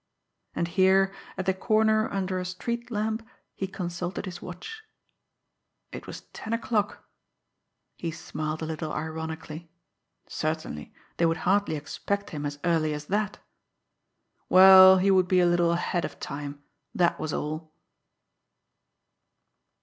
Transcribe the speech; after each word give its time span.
And 0.55 0.67
here, 0.69 1.13
at 1.37 1.45
the 1.45 1.53
corner, 1.53 2.11
under 2.11 2.39
a 2.39 2.45
street 2.45 2.89
lamp 2.89 3.21
he 3.53 3.67
consulted 3.67 4.25
his 4.25 4.41
watch. 4.41 4.81
It 5.91 6.07
was 6.07 6.21
ten 6.33 6.53
o'clock! 6.53 7.07
He 7.97 8.09
smiled 8.09 8.63
a 8.63 8.65
little 8.65 8.91
ironically. 8.91 9.69
Certainly, 10.27 10.91
they 11.17 11.27
would 11.27 11.37
hardly 11.45 11.75
expect 11.75 12.31
him 12.31 12.47
as 12.47 12.57
early 12.63 12.95
as 12.95 13.05
that! 13.13 13.37
Well, 14.49 14.97
he 14.97 15.11
would 15.11 15.27
be 15.27 15.39
a 15.39 15.45
little 15.45 15.71
ahead 15.73 16.03
of 16.03 16.19
time, 16.19 16.63
that 16.95 17.19
was 17.19 17.31
all! 17.31 17.71